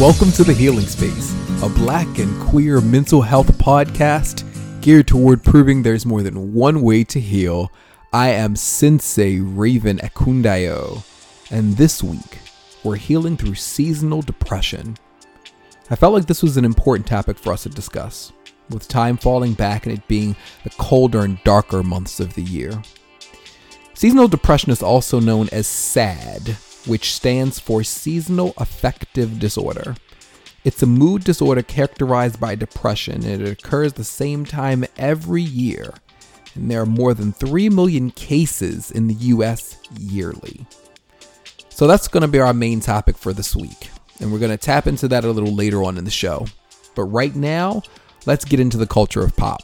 [0.00, 4.44] Welcome to The Healing Space, a black and queer mental health podcast
[4.80, 7.70] geared toward proving there's more than one way to heal.
[8.10, 11.04] I am Sensei Raven Akundayo,
[11.50, 12.38] and this week
[12.82, 14.96] we're healing through seasonal depression.
[15.90, 18.32] I felt like this was an important topic for us to discuss,
[18.70, 22.82] with time falling back and it being the colder and darker months of the year.
[23.92, 29.96] Seasonal depression is also known as SAD, which stands for Seasonal Affective Disorder.
[30.64, 35.94] It's a mood disorder characterized by depression, and it occurs the same time every year.
[36.54, 40.66] And there are more than 3 million cases in the US yearly.
[41.68, 43.88] So that's going to be our main topic for this week.
[44.20, 46.46] And we're going to tap into that a little later on in the show.
[46.94, 47.82] But right now,
[48.26, 49.62] let's get into the culture of pop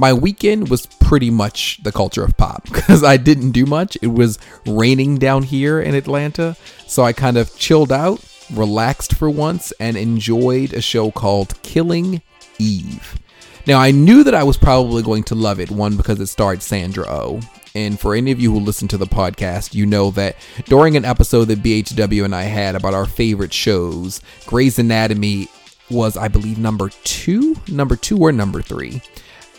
[0.00, 3.98] my weekend was pretty much the culture of pop because I didn't do much.
[4.00, 9.28] It was raining down here in Atlanta, so I kind of chilled out, relaxed for
[9.28, 12.22] once, and enjoyed a show called Killing
[12.60, 13.18] Eve.
[13.66, 16.62] Now, I knew that I was probably going to love it, one, because it starred
[16.62, 17.40] Sandra O.
[17.40, 17.40] Oh.
[17.74, 21.04] And for any of you who listen to the podcast, you know that during an
[21.04, 25.48] episode that BHW and I had about our favorite shows, Grey's Anatomy
[25.90, 29.02] was, I believe, number two, number two or number three.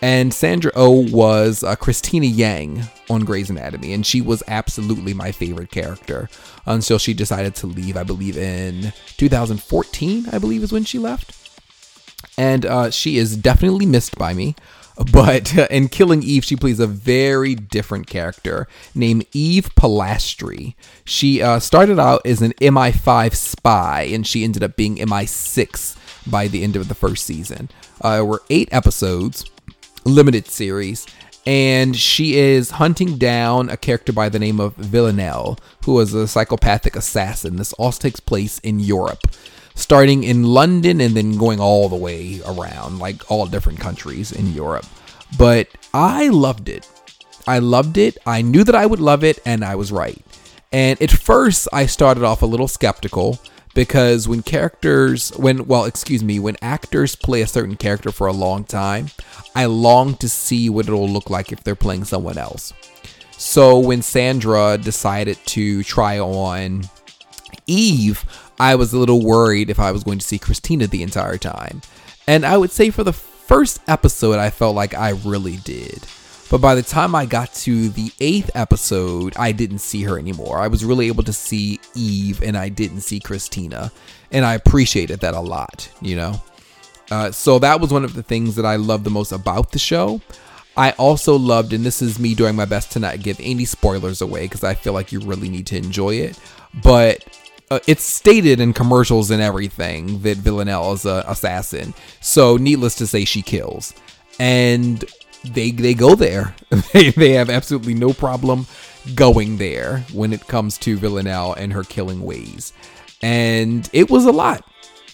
[0.01, 5.13] And Sandra O oh was uh, Cristina Yang on Grey's Anatomy, and she was absolutely
[5.13, 6.27] my favorite character
[6.65, 7.95] until she decided to leave.
[7.95, 11.37] I believe in 2014, I believe is when she left.
[12.35, 14.55] And uh, she is definitely missed by me.
[15.11, 20.75] But in Killing Eve, she plays a very different character named Eve Polastri.
[21.05, 25.97] She uh, started out as an MI5 spy, and she ended up being MI6
[26.29, 27.69] by the end of the first season.
[28.01, 29.45] Uh, there were eight episodes
[30.05, 31.07] limited series.
[31.45, 36.27] And she is hunting down a character by the name of Villanelle, who is a
[36.27, 37.55] psychopathic assassin.
[37.55, 39.23] This all takes place in Europe,
[39.73, 44.53] starting in London and then going all the way around, like all different countries in
[44.53, 44.85] Europe.
[45.37, 46.87] But I loved it.
[47.47, 48.19] I loved it.
[48.25, 50.21] I knew that I would love it, and I was right.
[50.71, 53.39] And at first, I started off a little skeptical
[53.73, 58.33] because when characters when well excuse me when actors play a certain character for a
[58.33, 59.07] long time
[59.55, 62.73] i long to see what it'll look like if they're playing someone else.
[63.31, 66.83] So when sandra decided to try on
[67.67, 68.25] eve
[68.59, 71.81] i was a little worried if i was going to see Cristina the entire time.
[72.27, 76.05] And i would say for the first episode i felt like i really did
[76.51, 80.59] but by the time I got to the eighth episode, I didn't see her anymore.
[80.59, 83.89] I was really able to see Eve and I didn't see Cristina.
[84.33, 86.41] And I appreciated that a lot, you know?
[87.09, 89.79] Uh, so that was one of the things that I loved the most about the
[89.79, 90.19] show.
[90.75, 94.21] I also loved, and this is me doing my best to not give any spoilers
[94.21, 96.37] away because I feel like you really need to enjoy it.
[96.83, 97.23] But
[97.69, 101.93] uh, it's stated in commercials and everything that Villanelle is an assassin.
[102.19, 103.93] So, needless to say, she kills.
[104.37, 105.05] And
[105.43, 106.55] they they go there.
[106.93, 108.67] they they have absolutely no problem
[109.15, 112.73] going there when it comes to Villanelle and her killing ways.
[113.21, 114.65] And it was a lot.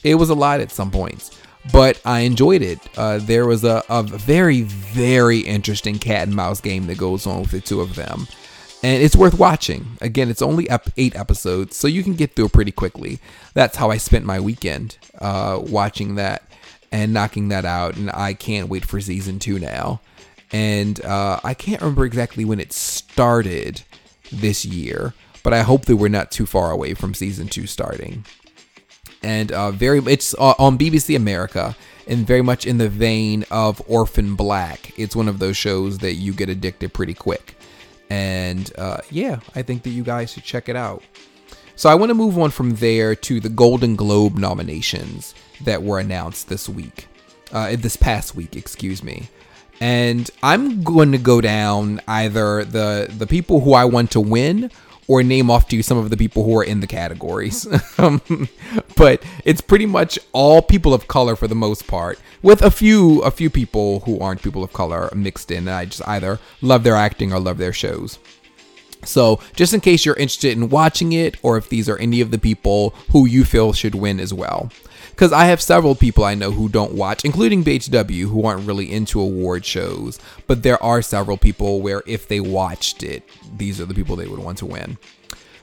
[0.04, 1.32] It was a lot at some points.
[1.72, 2.80] But I enjoyed it.
[2.98, 7.42] Uh, there was a, a very, very interesting cat and mouse game that goes on
[7.42, 8.28] with the two of them.
[8.84, 9.98] And it's worth watching.
[10.00, 13.20] Again, it's only up eight episodes, so you can get through it pretty quickly.
[13.54, 16.44] That's how I spent my weekend uh, watching that
[16.92, 17.98] and knocking that out.
[17.98, 20.00] And I can't wait for season two now
[20.52, 23.82] and uh, I can't remember exactly when it started
[24.32, 25.14] this year,
[25.44, 28.26] but I hope that we're not too far away from season two starting.
[29.24, 31.76] And uh, very, it's uh, on BBC America,
[32.08, 34.98] and very much in the vein of Orphan Black.
[34.98, 37.58] It's one of those shows that you get addicted pretty quick,
[38.10, 41.04] and uh, yeah, I think that you guys should check it out.
[41.76, 46.00] So I want to move on from there to the Golden Globe nominations that were
[46.00, 47.08] announced this week,
[47.52, 49.30] uh, this past week, excuse me
[49.80, 54.72] and I'm going to go down either the the people who I want to win
[55.08, 57.66] or name off to you some of the people who are in the categories.
[57.98, 58.22] um,
[58.98, 63.22] but it's pretty much all people of color for the most part, with a few
[63.22, 65.68] a few people who aren't people of color mixed in.
[65.68, 68.20] I just either love their acting or love their shows.
[69.04, 72.32] So, just in case you're interested in watching it, or if these are any of
[72.32, 74.72] the people who you feel should win as well
[75.18, 78.94] because I have several people I know who don't watch, including BHW, who aren't really
[78.94, 80.20] into award shows.
[80.46, 83.28] But there are several people where if they watched it,
[83.58, 85.00] these are the people they would want to win.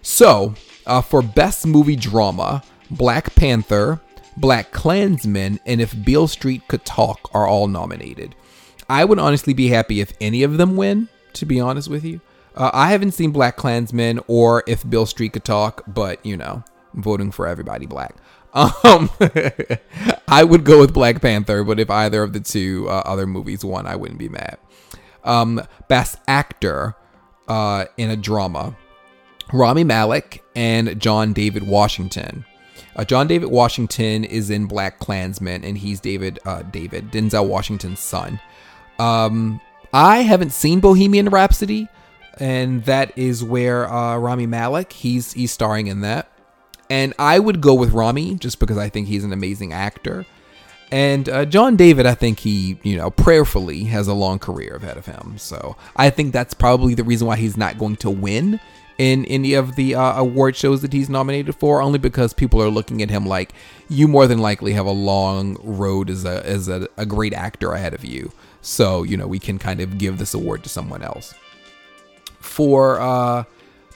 [0.02, 0.54] So,
[0.86, 4.00] uh, for Best Movie Drama, Black Panther,
[4.36, 8.34] Black Klansman, and If Beale Street Could Talk are all nominated.
[8.88, 12.20] I would honestly be happy if any of them win, to be honest with you.
[12.56, 16.64] Uh, I haven't seen Black Klansman or If Beale Street Could Talk, but you know,
[16.92, 18.16] voting for everybody black.
[18.54, 19.10] Um,
[20.28, 23.64] I would go with Black Panther, but if either of the two uh, other movies
[23.64, 24.58] won, I wouldn't be mad.
[25.24, 26.94] Um, best actor
[27.48, 28.76] uh, in a drama:
[29.52, 32.44] Rami Malek and John David Washington.
[32.96, 38.00] Uh, John David Washington is in Black Klansman, and he's David uh, David Denzel Washington's
[38.00, 38.40] son.
[38.98, 39.60] Um,
[39.92, 41.88] I haven't seen Bohemian Rhapsody,
[42.38, 46.30] and that is where uh, Rami Malek he's he's starring in that.
[46.94, 50.24] And I would go with Rami just because I think he's an amazing actor.
[50.92, 54.96] And uh, John David, I think he, you know, prayerfully has a long career ahead
[54.96, 55.34] of him.
[55.36, 58.60] So I think that's probably the reason why he's not going to win
[58.96, 62.70] in any of the uh, award shows that he's nominated for, only because people are
[62.70, 63.54] looking at him like
[63.88, 67.72] you more than likely have a long road as a as a, a great actor
[67.72, 68.30] ahead of you.
[68.62, 71.34] So you know we can kind of give this award to someone else.
[72.38, 73.44] For uh,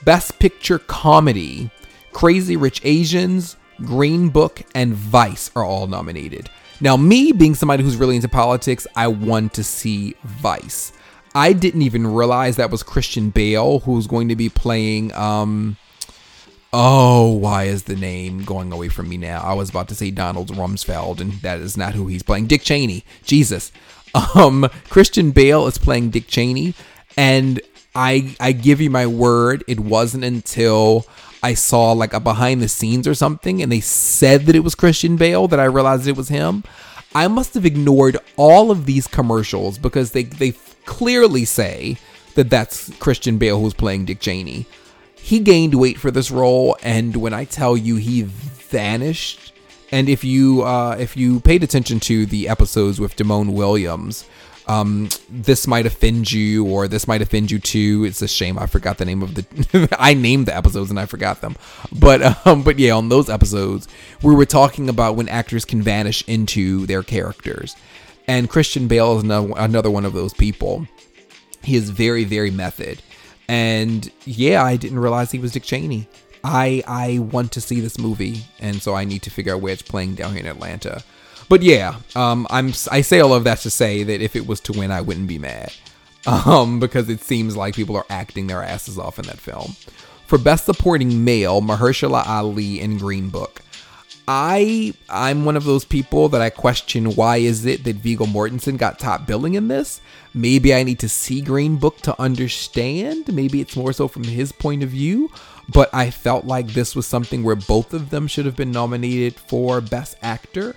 [0.03, 1.71] best picture comedy,
[2.11, 6.49] Crazy Rich Asians, Green Book, and Vice are all nominated.
[6.81, 10.93] Now, me being somebody who's really into politics, I want to see Vice.
[11.35, 15.13] I didn't even realize that was Christian Bale who's going to be playing.
[15.13, 15.77] Um,
[16.73, 19.41] oh, why is the name going away from me now?
[19.41, 22.47] I was about to say Donald Rumsfeld, and that is not who he's playing.
[22.47, 23.03] Dick Cheney.
[23.23, 23.71] Jesus.
[24.33, 26.73] Um, Christian Bale is playing Dick Cheney,
[27.15, 27.61] and
[27.93, 31.05] I I give you my word, it wasn't until
[31.41, 34.75] I saw like a behind the scenes or something and they said that it was
[34.75, 36.63] Christian Bale that I realized it was him.
[37.15, 40.53] I must have ignored all of these commercials because they they
[40.85, 41.97] clearly say
[42.35, 44.65] that that's Christian Bale who's playing Dick Cheney.
[45.15, 49.53] He gained weight for this role and when I tell you he vanished
[49.91, 54.25] and if you uh, if you paid attention to the episodes with Damone Williams,
[54.67, 58.03] um, this might offend you or this might offend you too.
[58.05, 59.95] It's a shame I forgot the name of the.
[59.99, 61.55] I named the episodes and I forgot them,
[61.91, 63.87] but um, but yeah, on those episodes
[64.21, 67.75] we were talking about when actors can vanish into their characters,
[68.27, 70.87] and Christian Bale is another, another one of those people.
[71.63, 73.01] He is very very method,
[73.47, 76.07] and yeah, I didn't realize he was Dick Cheney.
[76.43, 79.73] I I want to see this movie, and so I need to figure out where
[79.73, 81.03] it's playing down here in Atlanta.
[81.49, 84.59] But yeah, um, I'm I say all of that to say that if it was
[84.61, 85.73] to win, I wouldn't be mad,
[86.27, 89.75] um, because it seems like people are acting their asses off in that film.
[90.27, 93.63] For best supporting male, Mahershala Ali in Green Book.
[94.31, 98.77] I I'm one of those people that I question why is it that Viggo Mortensen
[98.77, 100.01] got top billing in this?
[100.35, 103.33] Maybe I need to see Green Book to understand.
[103.33, 105.31] Maybe it's more so from his point of view.
[105.67, 109.33] But I felt like this was something where both of them should have been nominated
[109.35, 110.75] for Best Actor.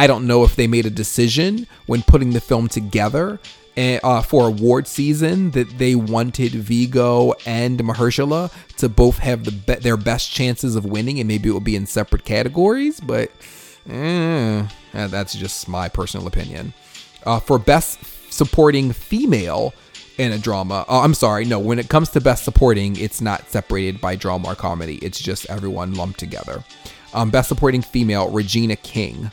[0.00, 3.38] I don't know if they made a decision when putting the film together
[3.76, 9.74] uh, for award season that they wanted Viggo and Mahershala to both have the be-
[9.74, 12.98] their best chances of winning, and maybe it will be in separate categories.
[12.98, 13.30] But
[13.90, 16.72] eh, that's just my personal opinion.
[17.26, 18.02] Uh, for best
[18.32, 19.74] supporting female
[20.16, 21.58] in a drama, uh, I'm sorry, no.
[21.58, 24.96] When it comes to best supporting, it's not separated by drama or comedy.
[25.02, 26.64] It's just everyone lumped together.
[27.12, 29.30] Um, best supporting female, Regina King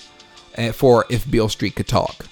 [0.73, 2.25] for If Beale Street Could Talk.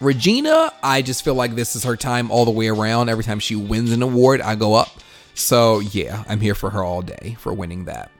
[0.00, 3.08] Regina, I just feel like this is her time all the way around.
[3.08, 4.88] Every time she wins an award, I go up.
[5.34, 8.10] So yeah, I'm here for her all day for winning that.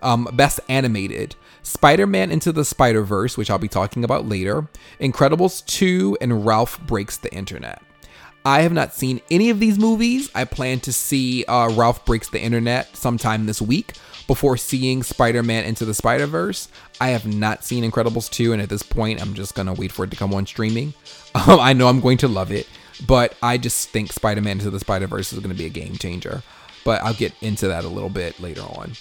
[0.00, 4.68] Um, best animated Spider Man Into the Spider Verse, which I'll be talking about later,
[5.00, 7.82] Incredibles 2, and Ralph Breaks the Internet.
[8.44, 10.30] I have not seen any of these movies.
[10.34, 13.94] I plan to see uh, Ralph Breaks the Internet sometime this week
[14.26, 16.68] before seeing Spider Man Into the Spider Verse.
[17.00, 19.92] I have not seen Incredibles 2, and at this point, I'm just going to wait
[19.92, 20.94] for it to come on streaming.
[21.36, 22.68] Um, I know I'm going to love it,
[23.08, 25.68] but I just think Spider Man Into the Spider Verse is going to be a
[25.68, 26.44] game changer.
[26.84, 28.92] But I'll get into that a little bit later on.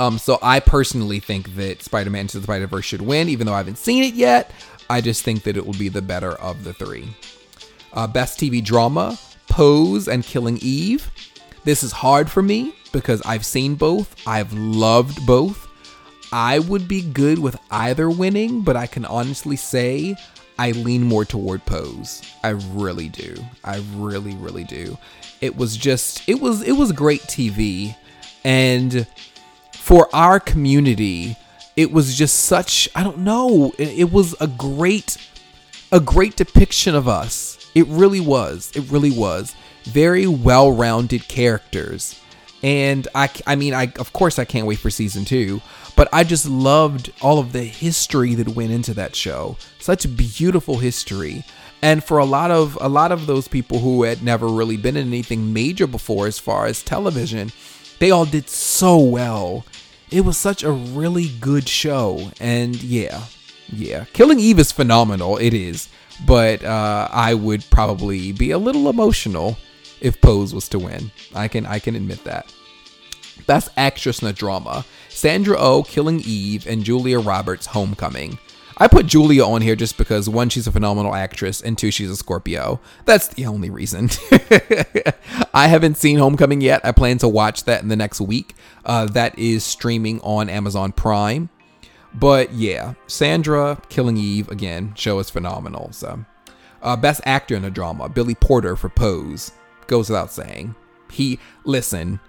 [0.00, 3.46] Um, so I personally think that Spider Man Into the Spider Verse should win, even
[3.46, 4.50] though I haven't seen it yet.
[4.90, 7.08] I just think that it will be the better of the three.
[7.92, 9.16] Uh, best TV drama
[9.48, 11.10] Pose and Killing Eve.
[11.68, 14.16] This is hard for me because I've seen both.
[14.26, 15.68] I've loved both.
[16.32, 20.16] I would be good with either winning, but I can honestly say
[20.58, 22.22] I lean more toward Pose.
[22.42, 23.34] I really do.
[23.64, 24.96] I really, really do.
[25.42, 27.94] It was just it was it was great TV
[28.44, 29.06] and
[29.74, 31.36] for our community,
[31.76, 35.18] it was just such I don't know, it, it was a great
[35.92, 37.70] a great depiction of us.
[37.74, 38.72] It really was.
[38.74, 39.54] It really was.
[39.90, 42.20] Very well-rounded characters.
[42.62, 45.60] And I I mean I of course I can't wait for season 2
[45.94, 49.56] but I just loved all of the history that went into that show.
[49.80, 51.44] Such beautiful history.
[51.82, 54.96] And for a lot of a lot of those people who had never really been
[54.96, 57.50] in anything major before as far as television,
[57.98, 59.64] they all did so well
[60.10, 62.30] it was such a really good show.
[62.40, 63.24] And yeah,
[63.68, 64.04] yeah.
[64.12, 65.36] Killing Eve is phenomenal.
[65.36, 65.88] It is.
[66.26, 69.56] But uh, I would probably be a little emotional
[70.00, 71.10] if Pose was to win.
[71.34, 72.52] I can I can admit that.
[73.46, 78.38] Best Actress in a Drama: Sandra Oh, Killing Eve, and Julia Roberts, Homecoming.
[78.80, 82.10] I put Julia on here just because one, she's a phenomenal actress, and two, she's
[82.10, 82.80] a Scorpio.
[83.06, 84.08] That's the only reason.
[85.52, 86.80] I haven't seen Homecoming yet.
[86.84, 88.54] I plan to watch that in the next week.
[88.84, 91.48] Uh, that is streaming on Amazon Prime.
[92.14, 95.90] But yeah, Sandra Killing Eve again, show is phenomenal.
[95.92, 96.24] So,
[96.80, 99.52] uh, best actor in a drama, Billy Porter for Pose,
[99.88, 100.74] goes without saying.
[101.10, 102.20] He listen,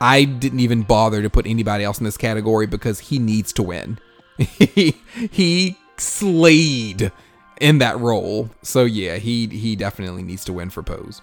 [0.00, 3.62] I didn't even bother to put anybody else in this category because he needs to
[3.62, 3.98] win.
[4.38, 4.96] he
[5.30, 7.12] he slayed
[7.60, 8.50] in that role.
[8.62, 11.20] So yeah, he he definitely needs to win for Pose.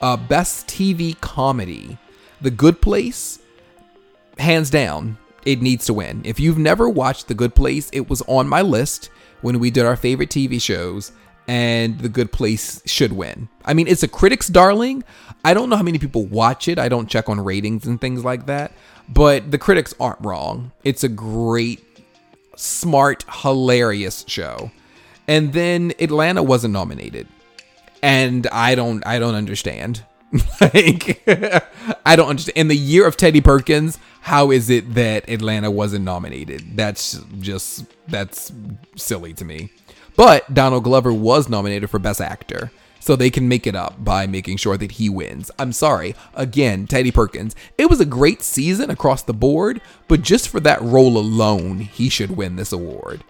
[0.00, 1.98] Uh, best TV comedy,
[2.40, 3.38] The Good Place,
[4.38, 6.22] hands down, it needs to win.
[6.24, 9.86] If you've never watched The Good Place, it was on my list when we did
[9.86, 11.12] our favorite TV shows,
[11.46, 13.48] and The Good Place should win.
[13.64, 15.04] I mean, it's a critic's darling.
[15.44, 16.78] I don't know how many people watch it.
[16.78, 18.72] I don't check on ratings and things like that,
[19.08, 20.72] but the critics aren't wrong.
[20.84, 21.84] It's a great
[22.56, 24.70] smart, hilarious show.
[25.26, 27.28] And then Atlanta wasn't nominated.
[28.02, 30.04] And I don't I don't understand.
[30.60, 31.22] like
[32.06, 32.56] I don't understand.
[32.56, 36.76] In the year of Teddy Perkins, how is it that Atlanta wasn't nominated?
[36.76, 38.52] That's just that's
[38.96, 39.70] silly to me.
[40.16, 44.26] But Donald Glover was nominated for Best Actor so they can make it up by
[44.26, 45.50] making sure that he wins.
[45.58, 47.54] I'm sorry, again, Teddy Perkins.
[47.76, 52.08] It was a great season across the board, but just for that role alone, he
[52.08, 53.22] should win this award.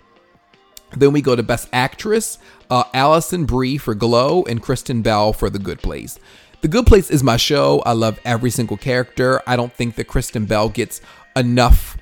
[0.96, 2.38] Then we go to Best Actress,
[2.70, 6.20] uh, Alison Brie for Glow and Kristen Bell for The Good Place.
[6.60, 7.82] The Good Place is my show.
[7.84, 9.42] I love every single character.
[9.46, 11.00] I don't think that Kristen Bell gets
[11.34, 11.98] enough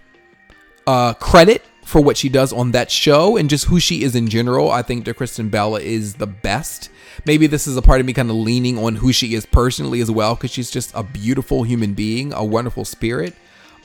[0.87, 4.29] uh, credit for what she does on that show and just who she is in
[4.29, 4.71] general.
[4.71, 6.91] I think that Kristen Bell is the best
[7.25, 10.01] maybe this is a part of me kind of leaning on who she is personally
[10.01, 13.35] as well, because she's just a beautiful human being, a wonderful spirit.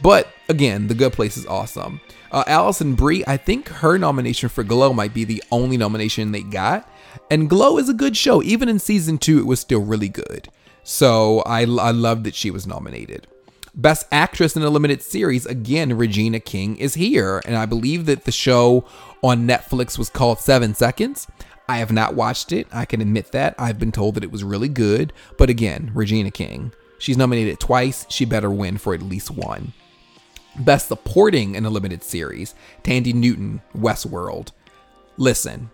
[0.02, 2.02] But again, The Good Place is awesome.
[2.32, 6.44] Uh, Alison Brie, I think her nomination for Glow might be the only nomination they
[6.44, 6.90] got.
[7.32, 8.44] And Glow is a good show.
[8.44, 10.50] Even in season two, it was still really good.
[10.84, 13.28] So I, I love that she was nominated.
[13.78, 17.44] Best Actress in a Limited Series, again, Regina King is here.
[17.46, 18.86] And I believe that the show
[19.24, 21.28] on Netflix was called Seven Seconds.
[21.70, 22.68] I have not watched it.
[22.72, 23.54] I can admit that.
[23.60, 25.14] I've been told that it was really good.
[25.38, 26.74] But again, Regina King.
[26.98, 28.08] She's nominated twice.
[28.10, 29.74] She better win for at least one.
[30.58, 34.54] Best Supporting in a Limited Series Thandie Newton, Westworld.
[35.18, 35.70] Listen,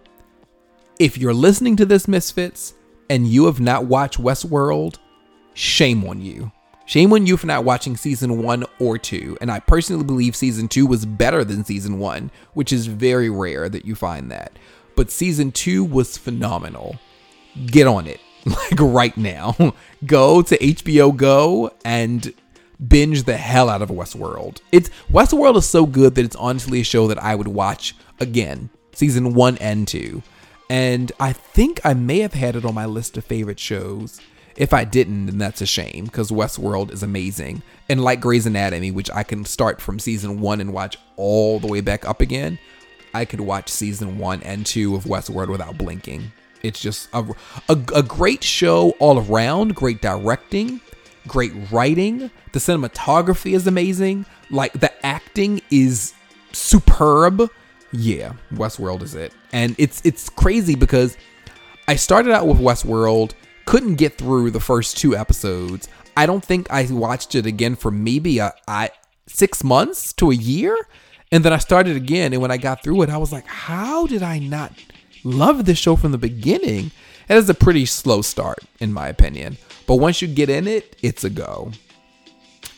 [0.99, 2.73] if you're listening to this, Misfits,
[3.09, 4.97] and you have not watched Westworld,
[5.53, 6.51] shame on you.
[6.85, 9.37] Shame on you for not watching season one or two.
[9.39, 13.69] And I personally believe season two was better than season one, which is very rare
[13.69, 14.57] that you find that
[14.95, 16.97] but season two was phenomenal.
[17.65, 19.55] Get on it, like right now.
[20.05, 22.33] go to HBO Go and
[22.85, 24.59] binge the hell out of Westworld.
[24.71, 28.69] It's Westworld is so good that it's honestly a show that I would watch again,
[28.93, 30.23] season one and two.
[30.69, 34.19] And I think I may have had it on my list of favorite shows.
[34.55, 37.63] If I didn't, then that's a shame because Westworld is amazing.
[37.89, 41.67] And like Grey's Anatomy, which I can start from season one and watch all the
[41.67, 42.59] way back up again,
[43.13, 46.31] I could watch season one and two of Westworld without blinking.
[46.61, 47.25] It's just a,
[47.67, 50.81] a, a great show all around, great directing,
[51.27, 52.31] great writing.
[52.53, 54.25] The cinematography is amazing.
[54.49, 56.13] Like the acting is
[56.53, 57.49] superb.
[57.91, 59.33] Yeah, Westworld is it.
[59.51, 61.17] And it's it's crazy because
[61.87, 63.33] I started out with Westworld,
[63.65, 65.87] couldn't get through the first two episodes.
[66.15, 68.91] I don't think I watched it again for maybe a, I,
[69.27, 70.75] six months to a year.
[71.31, 74.05] And then I started again, and when I got through it, I was like, how
[74.05, 74.71] did I not
[75.23, 76.91] love this show from the beginning?
[77.27, 79.57] It is a pretty slow start, in my opinion.
[79.87, 81.71] But once you get in it, it's a go.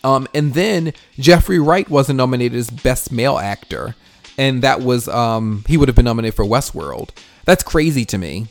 [0.05, 3.95] Um, and then Jeffrey Wright wasn't nominated as Best Male Actor,
[4.37, 7.09] and that was um, he would have been nominated for Westworld.
[7.43, 8.47] That's crazy to me.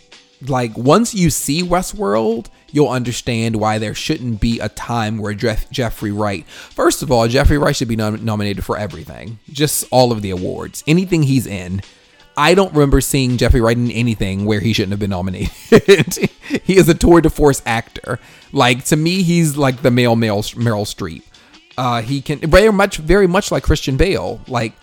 [0.46, 5.70] Like once you see Westworld, you'll understand why there shouldn't be a time where Jeff-
[5.70, 6.46] Jeffrey Wright.
[6.46, 10.30] First of all, Jeffrey Wright should be nom- nominated for everything, just all of the
[10.30, 11.82] awards, anything he's in.
[12.36, 15.50] I don't remember seeing Jeffrey Wright in anything where he shouldn't have been nominated.
[16.64, 18.18] he is a tour de force actor.
[18.52, 21.22] Like to me, he's like the male male Meryl Streep.
[21.78, 24.40] Uh, he can very much, very much like Christian Bale.
[24.48, 24.74] Like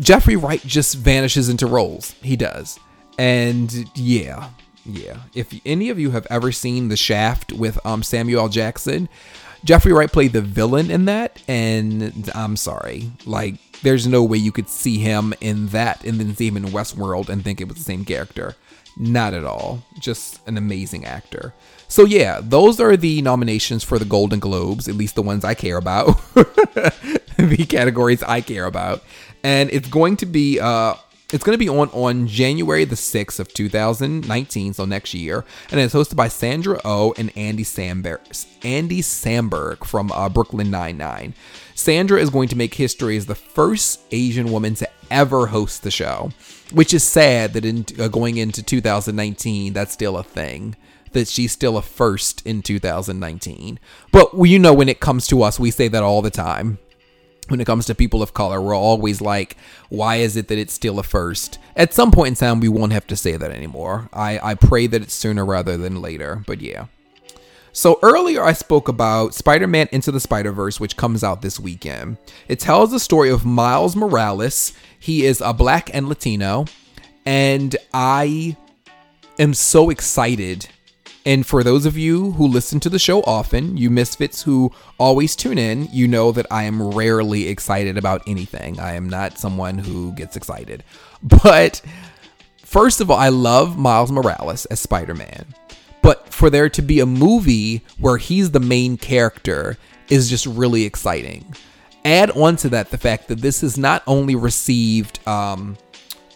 [0.00, 2.12] Jeffrey Wright just vanishes into roles.
[2.22, 2.78] He does,
[3.18, 4.50] and yeah,
[4.84, 5.18] yeah.
[5.34, 9.08] If any of you have ever seen The Shaft with um, Samuel Jackson,
[9.64, 14.52] Jeffrey Wright played the villain in that, and I'm sorry, like there's no way you
[14.52, 17.76] could see him in that and then see him in Westworld and think it was
[17.76, 18.56] the same character.
[18.96, 19.82] Not at all.
[19.98, 21.52] Just an amazing actor.
[21.88, 25.54] So yeah, those are the nominations for the Golden Globes, at least the ones I
[25.54, 26.06] care about.
[26.34, 29.02] the categories I care about.
[29.42, 30.94] And it's going to be uh
[31.34, 35.80] it's going to be on on January the 6th of 2019, so next year, and
[35.80, 41.34] it's hosted by Sandra O oh and Andy Samberg, Andy Samberg from uh, Brooklyn Nine-Nine.
[41.74, 45.90] Sandra is going to make history as the first Asian woman to ever host the
[45.90, 46.30] show,
[46.72, 50.76] which is sad that in uh, going into 2019, that's still a thing.
[51.14, 53.80] That she's still a first in 2019.
[54.12, 56.78] But you know, when it comes to us, we say that all the time
[57.48, 59.56] when it comes to people of color, we're always like,
[59.88, 61.58] why is it that it's still a first?
[61.76, 64.08] At some point in time, we won't have to say that anymore.
[64.12, 66.86] I, I pray that it's sooner rather than later, but yeah.
[67.72, 72.18] So earlier I spoke about Spider-Man Into the Spider-Verse, which comes out this weekend.
[72.46, 74.72] It tells the story of Miles Morales.
[74.98, 76.66] He is a black and Latino,
[77.26, 78.56] and I
[79.40, 80.68] am so excited
[81.26, 85.34] and for those of you who listen to the show often, you misfits who always
[85.34, 88.78] tune in, you know that I am rarely excited about anything.
[88.78, 90.84] I am not someone who gets excited.
[91.22, 91.80] But
[92.58, 95.46] first of all, I love Miles Morales as Spider Man.
[96.02, 99.78] But for there to be a movie where he's the main character
[100.10, 101.54] is just really exciting.
[102.04, 105.78] Add on to that the fact that this has not only received um,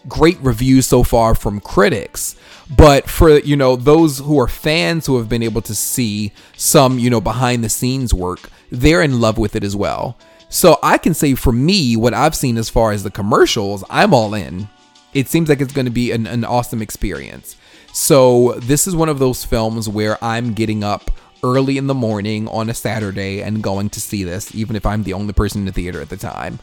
[0.07, 2.35] great reviews so far from critics,
[2.75, 6.99] but for you know those who are fans who have been able to see some
[6.99, 10.17] you know behind the scenes work they're in love with it as well.
[10.49, 14.13] So i can say for me what i've seen as far as the commercials i'm
[14.13, 14.69] all in.
[15.13, 17.55] It seems like it's going to be an, an awesome experience.
[17.91, 21.11] So this is one of those films where i'm getting up
[21.43, 25.03] early in the morning on a saturday and going to see this even if i'm
[25.03, 26.59] the only person in the theater at the time.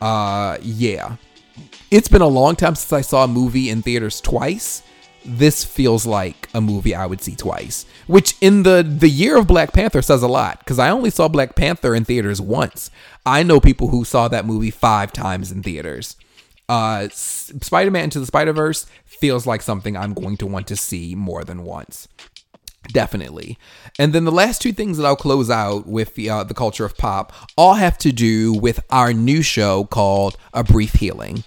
[0.00, 1.16] Uh yeah
[1.90, 4.82] it's been a long time since i saw a movie in theaters twice
[5.26, 7.84] this feels like a movie I would see twice.
[8.06, 11.28] Which in the the year of Black Panther says a lot because I only saw
[11.28, 12.90] Black Panther in theaters once.
[13.24, 16.16] I know people who saw that movie five times in theaters.
[16.68, 21.44] Uh, Spider-Man Into the Spider-Verse feels like something I'm going to want to see more
[21.44, 22.08] than once.
[22.92, 23.58] Definitely.
[23.98, 26.84] And then the last two things that I'll close out with the, uh, the culture
[26.84, 31.44] of pop all have to do with our new show called A Brief Healing.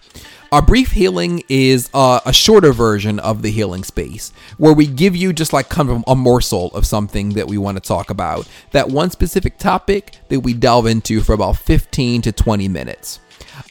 [0.52, 5.16] Our brief healing is uh, a shorter version of the healing space, where we give
[5.16, 8.48] you just like kind of a morsel of something that we want to talk about.
[8.72, 13.20] That one specific topic that we delve into for about 15 to 20 minutes.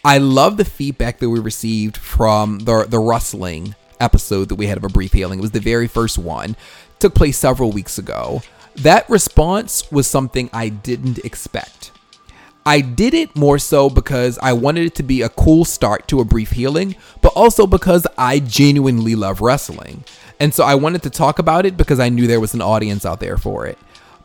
[0.04, 4.76] I love the feedback that we received from the the wrestling episode that we had
[4.76, 5.40] of a brief healing.
[5.40, 6.57] It was the very first one.
[6.98, 8.42] Took place several weeks ago.
[8.76, 11.92] That response was something I didn't expect.
[12.66, 16.20] I did it more so because I wanted it to be a cool start to
[16.20, 20.04] a brief healing, but also because I genuinely love wrestling.
[20.38, 23.06] And so I wanted to talk about it because I knew there was an audience
[23.06, 23.78] out there for it.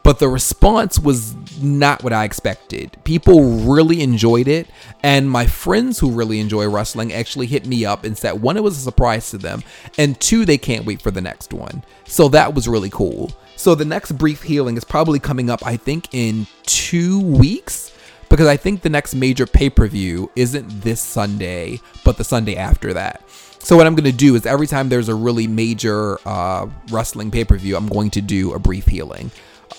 [0.04, 2.98] But the response was not what I expected.
[3.06, 4.68] People really enjoyed it,
[5.02, 8.64] and my friends who really enjoy wrestling actually hit me up and said one, it
[8.64, 9.64] was a surprise to them,
[9.98, 11.84] and two, they can't wait for the next one.
[12.06, 13.32] So that was really cool.
[13.56, 17.92] So the next brief healing is probably coming up, I think, in two weeks
[18.28, 22.56] because I think the next major pay per view isn't this Sunday, but the Sunday
[22.56, 23.22] after that.
[23.60, 27.32] So what I'm going to do is every time there's a really major uh, wrestling
[27.32, 29.32] pay per view, I'm going to do a brief healing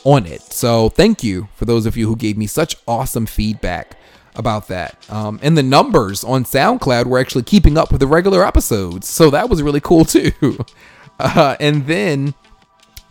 [0.04, 0.42] on it.
[0.42, 3.96] So thank you for those of you who gave me such awesome feedback
[4.36, 4.98] about that.
[5.10, 9.30] Um, and the numbers on SoundCloud were actually keeping up with the regular episodes, so
[9.30, 10.32] that was really cool too.
[11.18, 12.34] Uh, and then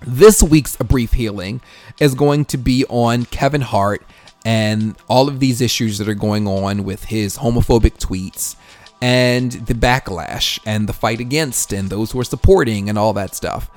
[0.06, 1.62] this week's a brief healing
[2.00, 4.04] is going to be on Kevin Hart
[4.46, 8.58] and all of these issues that are going on with his homophobic tweets
[9.02, 13.36] and the backlash and the fight against and those who are supporting and all that
[13.36, 13.70] stuff.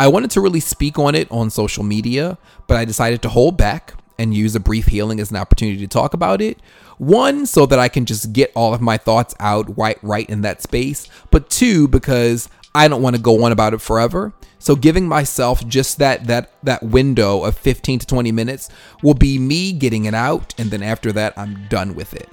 [0.00, 3.58] I wanted to really speak on it on social media, but I decided to hold
[3.58, 6.58] back and use a brief healing as an opportunity to talk about it.
[6.96, 10.40] One, so that I can just get all of my thoughts out right right in
[10.40, 14.32] that space, but two, because I don't want to go on about it forever.
[14.58, 18.70] So giving myself just that that that window of 15 to 20 minutes
[19.02, 22.30] will be me getting it out and then after that I'm done with it.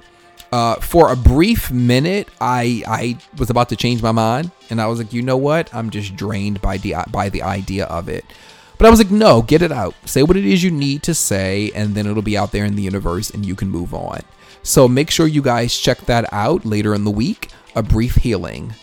[0.50, 4.86] Uh, for a brief minute, I I was about to change my mind, and I
[4.86, 5.72] was like, you know what?
[5.74, 8.24] I'm just drained by the by the idea of it.
[8.78, 9.94] But I was like, no, get it out.
[10.06, 12.76] Say what it is you need to say, and then it'll be out there in
[12.76, 14.20] the universe, and you can move on.
[14.62, 17.48] So make sure you guys check that out later in the week.
[17.74, 18.74] A brief healing.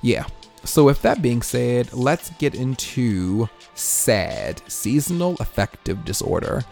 [0.00, 0.26] Yeah.
[0.64, 6.62] So, with that being said, let's get into SAD, seasonal affective disorder.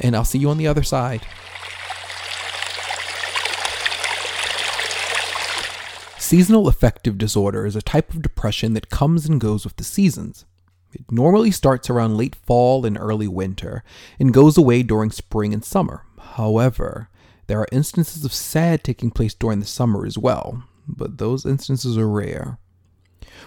[0.00, 1.22] and I'll see you on the other side.
[6.26, 10.44] Seasonal affective disorder is a type of depression that comes and goes with the seasons.
[10.92, 13.84] It normally starts around late fall and early winter
[14.18, 16.04] and goes away during spring and summer.
[16.18, 17.10] However,
[17.46, 21.96] there are instances of SAD taking place during the summer as well, but those instances
[21.96, 22.58] are rare.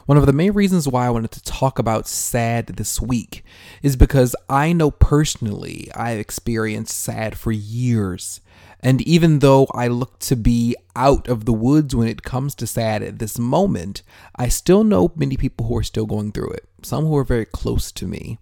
[0.06, 3.44] One of the main reasons why I wanted to talk about SAD this week
[3.84, 8.40] is because I know personally I've experienced SAD for years.
[8.82, 12.68] And even though I look to be out of the woods when it comes to
[12.68, 14.04] SAD at this moment,
[14.36, 17.46] I still know many people who are still going through it, some who are very
[17.46, 18.40] close to me.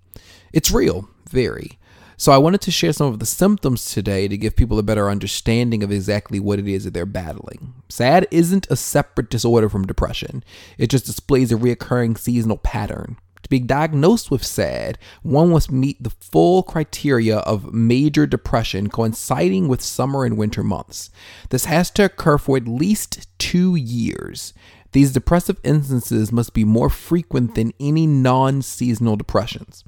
[0.53, 1.79] It's real, very.
[2.19, 5.09] So I wanted to share some of the symptoms today to give people a better
[5.09, 7.75] understanding of exactly what it is that they're battling.
[7.89, 10.43] SAD isn't a separate disorder from depression.
[10.79, 13.17] It just displays a reoccurring seasonal pattern.
[13.47, 19.69] To be diagnosed with SAD, one must meet the full criteria of major depression coinciding
[19.69, 21.09] with summer and winter months.
[21.49, 24.53] This has to occur for at least two years.
[24.91, 29.85] These depressive instances must be more frequent than any non seasonal depressions.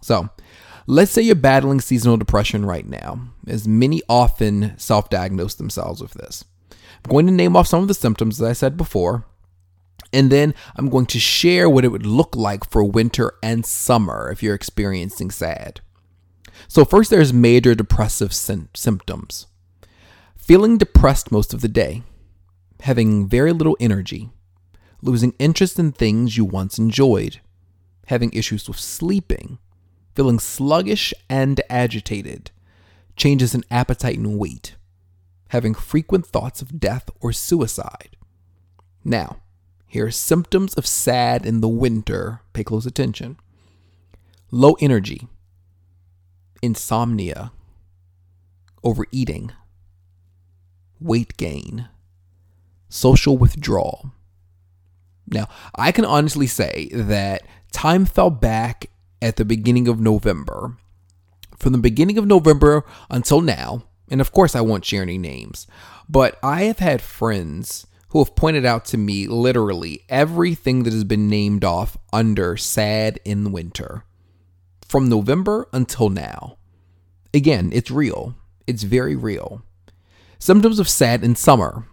[0.00, 0.30] So,
[0.86, 6.14] Let's say you're battling seasonal depression right now, as many often self diagnose themselves with
[6.14, 6.44] this.
[7.04, 9.24] I'm going to name off some of the symptoms that I said before,
[10.12, 14.30] and then I'm going to share what it would look like for winter and summer
[14.30, 15.80] if you're experiencing SAD.
[16.68, 19.46] So, first, there's major depressive sy- symptoms
[20.36, 22.02] feeling depressed most of the day,
[22.80, 24.30] having very little energy,
[25.00, 27.40] losing interest in things you once enjoyed,
[28.06, 29.58] having issues with sleeping
[30.14, 32.50] feeling sluggish and agitated,
[33.16, 34.76] changes in appetite and weight,
[35.48, 38.16] having frequent thoughts of death or suicide.
[39.04, 39.41] Now,
[39.92, 42.40] here are symptoms of SAD in the winter.
[42.54, 43.36] Pay close attention.
[44.50, 45.28] Low energy,
[46.62, 47.52] insomnia,
[48.82, 49.52] overeating,
[50.98, 51.90] weight gain,
[52.88, 54.12] social withdrawal.
[55.26, 58.86] Now, I can honestly say that time fell back
[59.20, 60.78] at the beginning of November.
[61.58, 65.66] From the beginning of November until now, and of course I won't share any names,
[66.08, 71.04] but I have had friends who have pointed out to me literally everything that has
[71.04, 74.04] been named off under sad in winter
[74.86, 76.58] from November until now.
[77.32, 78.34] Again, it's real.
[78.66, 79.62] It's very real.
[80.38, 81.86] Symptoms of sad in summer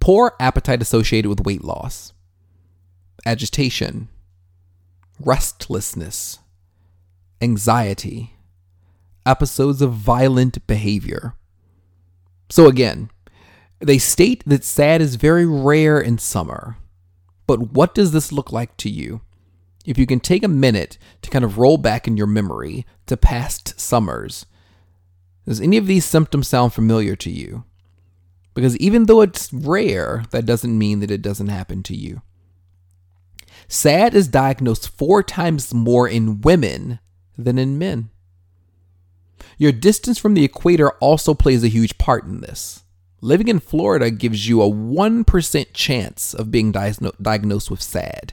[0.00, 2.12] poor appetite associated with weight loss,
[3.24, 4.08] agitation,
[5.18, 6.40] restlessness,
[7.40, 8.34] anxiety,
[9.24, 11.34] episodes of violent behavior.
[12.50, 13.10] So, again,
[13.80, 16.76] they state that sad is very rare in summer.
[17.46, 19.22] But what does this look like to you?
[19.86, 23.16] If you can take a minute to kind of roll back in your memory to
[23.16, 24.46] past summers,
[25.46, 27.64] does any of these symptoms sound familiar to you?
[28.54, 32.20] Because even though it's rare, that doesn't mean that it doesn't happen to you.
[33.68, 36.98] SAD is diagnosed four times more in women
[37.38, 38.10] than in men.
[39.56, 42.84] Your distance from the equator also plays a huge part in this.
[43.20, 48.32] Living in Florida gives you a 1% chance of being diagnosed with SAD,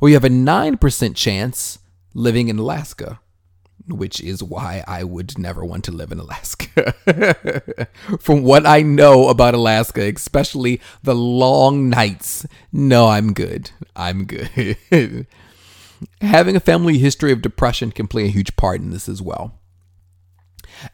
[0.00, 1.78] or you have a 9% chance
[2.14, 3.20] living in Alaska
[3.88, 6.94] which is why I would never want to live in Alaska.
[8.20, 13.70] From what I know about Alaska, especially the long nights, no, I'm good.
[13.96, 14.76] I'm good.
[16.20, 19.58] Having a family history of depression can play a huge part in this as well.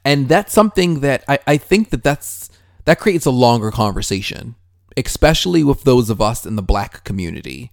[0.05, 2.51] And that's something that I, I think that that's
[2.89, 4.55] that creates a longer conversation,
[4.97, 7.71] especially with those of us in the black community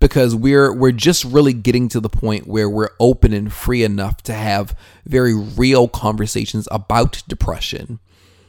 [0.00, 4.22] because we're we're just really getting to the point where we're open and free enough
[4.22, 4.74] to have
[5.04, 7.98] very real conversations about depression.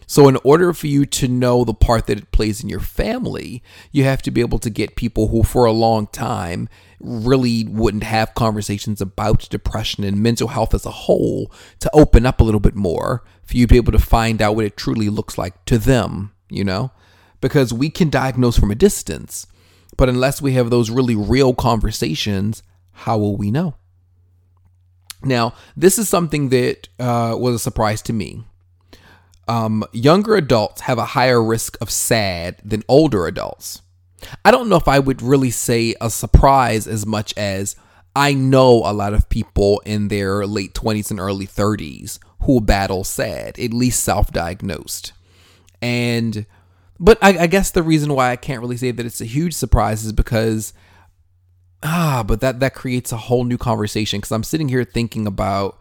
[0.07, 3.63] So, in order for you to know the part that it plays in your family,
[3.91, 8.03] you have to be able to get people who, for a long time, really wouldn't
[8.03, 12.59] have conversations about depression and mental health as a whole to open up a little
[12.59, 15.65] bit more for you to be able to find out what it truly looks like
[15.65, 16.91] to them, you know?
[17.41, 19.47] Because we can diagnose from a distance.
[19.97, 23.75] But unless we have those really real conversations, how will we know?
[25.23, 28.43] Now, this is something that uh, was a surprise to me.
[29.47, 33.81] Um, younger adults have a higher risk of SAD than older adults.
[34.43, 37.75] I don't know if I would really say a surprise as much as
[38.15, 43.03] I know a lot of people in their late 20s and early 30s who battle
[43.03, 45.13] SAD, at least self diagnosed.
[45.81, 46.45] And
[46.99, 49.53] but I, I guess the reason why I can't really say that it's a huge
[49.53, 50.73] surprise is because
[51.83, 55.77] ah, but that that creates a whole new conversation because I'm sitting here thinking about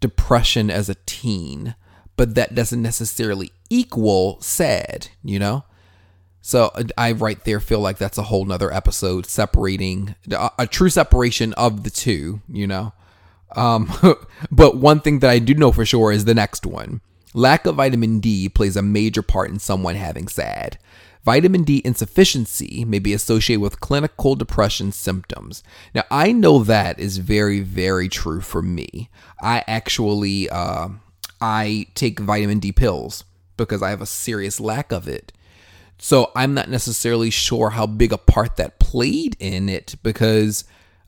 [0.00, 1.74] depression as a teen,
[2.16, 5.64] but that doesn't necessarily equal sad, you know?
[6.40, 11.52] So I right there feel like that's a whole nother episode separating a, true separation
[11.54, 12.92] of the two, you know?
[13.56, 13.92] Um,
[14.50, 17.00] but one thing that I do know for sure is the next one.
[17.34, 20.78] Lack of vitamin D plays a major part in someone having SAD.
[21.24, 25.64] Vitamin D insufficiency may be associated with clinical depression symptoms.
[25.92, 29.10] Now, I know that is very, very true for me.
[29.42, 30.90] I actually, uh,
[31.40, 33.24] I take vitamin D pills
[33.56, 35.32] because I have a serious lack of it.
[35.98, 40.64] So I'm not necessarily sure how big a part that played in it because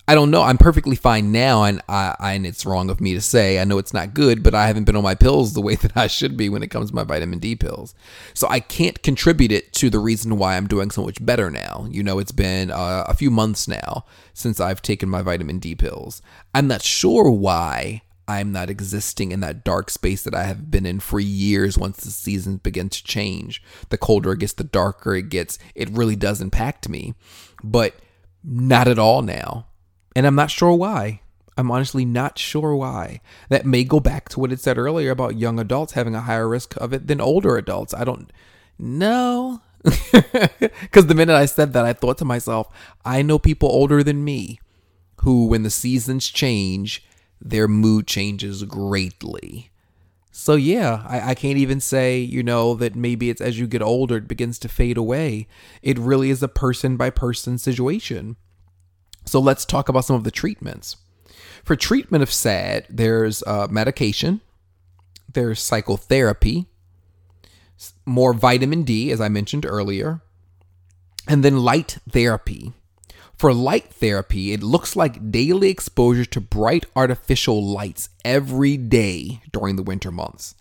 [0.08, 0.42] I don't know.
[0.42, 3.60] I'm perfectly fine now, and I, and it's wrong of me to say.
[3.60, 5.94] I know it's not good, but I haven't been on my pills the way that
[5.94, 7.94] I should be when it comes to my vitamin D pills.
[8.32, 11.86] So I can't contribute it to the reason why I'm doing so much better now.
[11.90, 15.74] You know, it's been uh, a few months now since I've taken my vitamin D
[15.74, 16.22] pills.
[16.54, 20.86] I'm not sure why I'm not existing in that dark space that I have been
[20.86, 23.62] in for years once the seasons begin to change.
[23.88, 25.58] The colder it gets, the darker it gets.
[25.74, 27.14] It really does impact me,
[27.64, 27.94] but
[28.44, 29.68] not at all now
[30.18, 31.20] and I'm not sure why.
[31.56, 33.20] I'm honestly not sure why.
[33.50, 36.48] That may go back to what it said earlier about young adults having a higher
[36.48, 37.94] risk of it than older adults.
[37.94, 38.32] I don't
[38.80, 39.62] know.
[40.10, 42.66] Because the minute I said that, I thought to myself,
[43.04, 44.58] I know people older than me
[45.18, 47.04] who, when the seasons change,
[47.40, 49.70] their mood changes greatly.
[50.30, 53.82] So, yeah, I, I, can't even say, you know, that maybe it's as you get
[53.82, 55.48] older, it begins to fade away.
[55.82, 58.36] It really is a person by person situation.
[59.24, 60.96] So let's talk about some of the treatments.
[61.64, 64.40] For treatment of SAD, there's uh, medication,
[65.32, 66.66] there's psychotherapy,
[68.06, 70.22] more vitamin D, as I mentioned earlier,
[71.26, 72.72] and then light therapy.
[73.38, 79.76] For light therapy, it looks like daily exposure to bright artificial lights every day during
[79.76, 80.56] the winter months.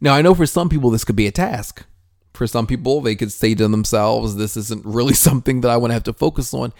[0.00, 1.84] Now, I know for some people this could be a task.
[2.32, 5.90] For some people, they could say to themselves, This isn't really something that I want
[5.90, 6.72] to have to focus on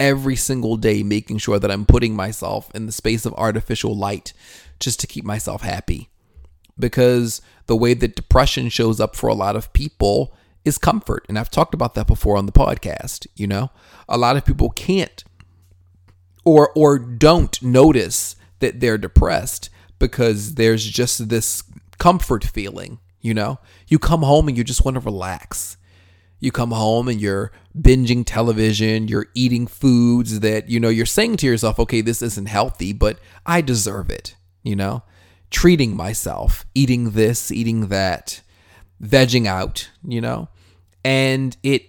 [0.00, 4.32] every single day making sure that I'm putting myself in the space of artificial light
[4.80, 6.08] just to keep myself happy.
[6.76, 11.24] Because the way that depression shows up for a lot of people is comfort.
[11.28, 13.70] And I've talked about that before on the podcast, you know?
[14.08, 15.24] A lot of people can't
[16.44, 21.62] or or don't notice that they're depressed because there's just this
[21.98, 23.58] comfort feeling, you know?
[23.88, 25.76] You come home and you just want to relax.
[26.40, 31.36] You come home and you're binging television, you're eating foods that, you know, you're saying
[31.38, 35.04] to yourself, okay, this isn't healthy, but I deserve it, you know?
[35.50, 38.41] Treating myself, eating this, eating that,
[39.02, 40.48] vegging out, you know?
[41.04, 41.86] And it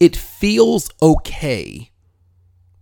[0.00, 1.90] it feels okay.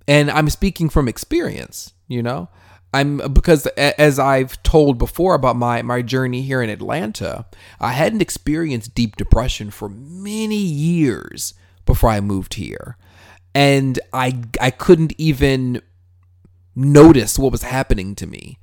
[0.07, 2.49] And I'm speaking from experience, you know?
[2.95, 7.47] I'm because as I've told before about my my journey here in Atlanta,
[7.81, 12.97] I hadn't experienced deep depression for many years before I moved here.
[13.55, 15.83] And I I couldn't even
[16.75, 18.59] notice what was happening to me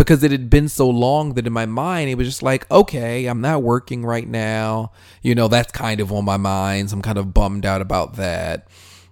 [0.00, 3.26] because it had been so long that in my mind it was just like, okay,
[3.26, 4.92] I'm not working right now.
[5.20, 6.88] You know, that's kind of on my mind.
[6.88, 8.66] So I'm kind of bummed out about that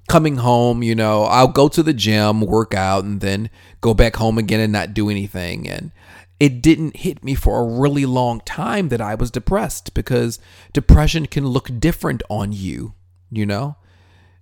[0.09, 3.51] coming home, you know, I'll go to the gym, work out, and then
[3.83, 5.69] go back home again and not do anything.
[5.69, 5.93] And
[6.41, 10.39] it didn't hit me for a really long time that I was depressed because
[10.73, 12.95] depression can look different on you,
[13.31, 13.77] you know?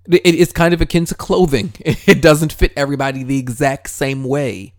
[0.09, 1.73] It's kind of akin to clothing.
[1.85, 4.76] It doesn't fit everybody the exact same way.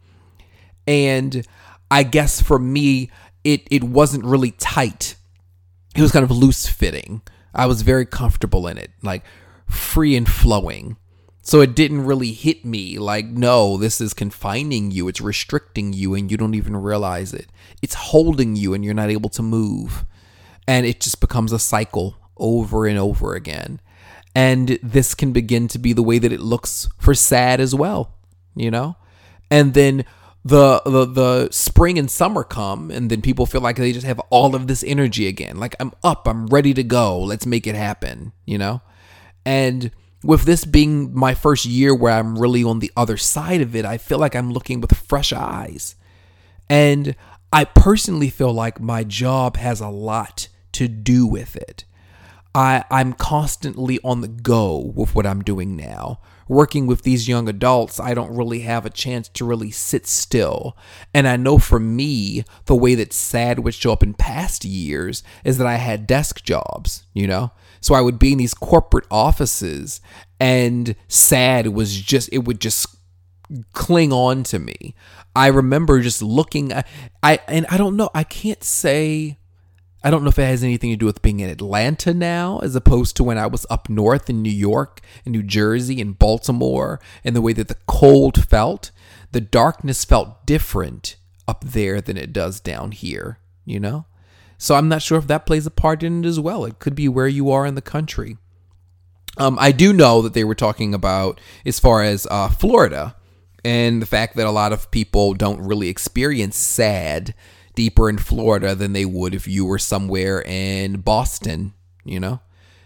[0.88, 1.45] And
[1.91, 3.12] I guess for me,
[3.43, 5.15] it, it wasn't really tight.
[5.95, 7.21] It was kind of loose fitting.
[7.54, 8.91] I was very comfortable in it.
[9.04, 9.23] Like
[9.67, 10.97] free and flowing.
[11.41, 16.13] So it didn't really hit me like, no, this is confining you, it's restricting you,
[16.13, 17.47] and you don't even realize it.
[17.82, 20.04] It's holding you, and you're not able to move.
[20.67, 23.80] And it just becomes a cycle over and over again.
[24.36, 28.13] And this can begin to be the way that it looks for sad as well,
[28.54, 28.97] you know?
[29.50, 30.04] And then
[30.48, 34.20] the, the the spring and summer come and then people feel like they just have
[34.30, 37.76] all of this energy again like i'm up i'm ready to go let's make it
[37.76, 38.82] happen you know
[39.46, 39.92] and
[40.24, 43.86] with this being my first year where I'm really on the other side of it,
[43.86, 45.96] I feel like I'm looking with fresh eyes.
[46.70, 47.16] And
[47.54, 51.86] I personally feel like my job has a lot to do with it.
[52.54, 56.20] I, I'm constantly on the go with what I'm doing now.
[56.48, 60.78] Working with these young adults, I don't really have a chance to really sit still.
[61.14, 65.24] And I know for me, the way that SAD would show up in past years
[65.44, 67.52] is that I had desk jobs, you know?
[67.82, 70.02] So I would be in these corporate offices
[70.40, 72.88] and sad was just, it would just
[73.74, 74.96] cling on to me.
[75.36, 76.88] I remember just looking at,
[77.22, 79.38] I and I don't know, I can't say
[80.04, 82.76] I don't know if it has anything to do with being in Atlanta now as
[82.76, 87.00] opposed to when I was up north in New York and New Jersey and Baltimore
[87.24, 88.92] and the way that the cold felt.
[89.32, 94.06] The darkness felt different up there than it does down here, you know?
[94.58, 96.66] So I'm not sure if that plays a part in it as well.
[96.66, 98.38] It could be where you are in the country.
[99.38, 103.16] Um, I do know that they were talking about as far as uh, Florida
[103.64, 107.36] and the fact that a lot of people don't really experience sad
[107.78, 112.42] deeper in Florida than they would if you were somewhere in Boston, you know?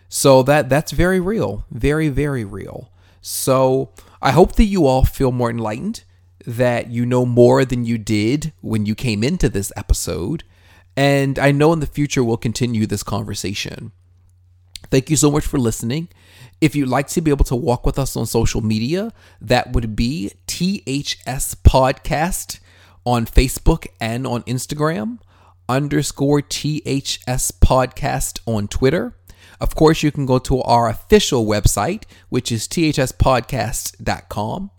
[0.09, 2.91] So that that's very real, very very real.
[3.21, 6.03] So I hope that you all feel more enlightened,
[6.45, 10.43] that you know more than you did when you came into this episode,
[10.97, 13.93] and I know in the future we'll continue this conversation.
[14.89, 16.09] Thank you so much for listening.
[16.59, 19.95] If you'd like to be able to walk with us on social media, that would
[19.95, 22.59] be THS Podcast
[23.05, 25.17] on Facebook and on Instagram,
[25.67, 29.15] underscore THS Podcast on Twitter.
[29.59, 34.71] Of course, you can go to our official website, which is thspodcast.com.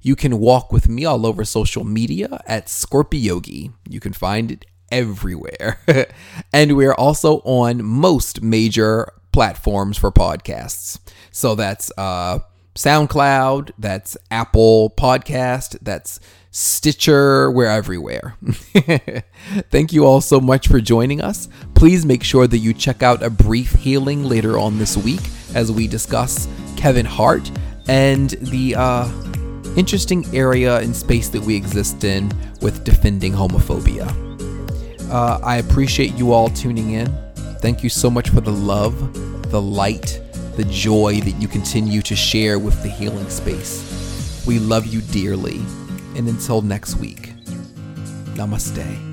[0.00, 3.72] You can walk with me all over social media at Scorpiyogi.
[3.88, 5.80] You can find it everywhere.
[6.52, 10.98] and we're also on most major platforms for podcasts.
[11.30, 12.38] So that's uh,
[12.78, 16.20] SoundCloud, that's Apple Podcast, that's
[16.52, 18.36] Stitcher, we're everywhere.
[19.68, 21.48] Thank you all so much for joining us.
[21.74, 25.18] Please make sure that you check out A Brief Healing later on this week
[25.56, 27.50] as we discuss Kevin Hart
[27.88, 29.08] and the uh,
[29.76, 34.06] interesting area and space that we exist in with defending homophobia.
[35.10, 37.12] Uh, I appreciate you all tuning in.
[37.60, 40.22] Thank you so much for the love, the light,
[40.58, 44.44] the joy that you continue to share with the healing space.
[44.44, 45.60] We love you dearly.
[46.16, 47.32] And until next week,
[48.34, 49.07] namaste.